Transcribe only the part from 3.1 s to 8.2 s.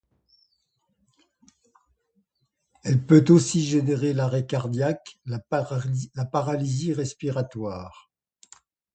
aussi générer l'arrêt cardiaque, la paralysie respiratoire.